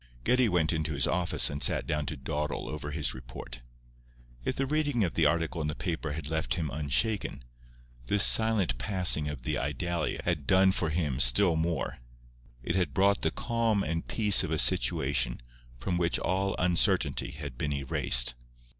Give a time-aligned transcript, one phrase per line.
[0.23, 3.61] Geddie went into his office and sat down to dawdle over his report.
[4.43, 7.43] If the reading of the article in the paper had left him unshaken,
[8.07, 11.99] this silent passing of the Idalia had done for him still more.
[12.63, 15.39] It had brought the calm and peace of a situation
[15.77, 18.33] from which all uncertainty had been erased.